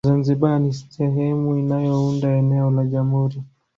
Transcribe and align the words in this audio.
Zanzibar 0.07 0.57
ni 0.61 0.73
sehemu 0.73 1.57
inayounda 1.57 2.27
eneo 2.35 2.71
la 2.71 2.83
Jamhuri 2.85 3.43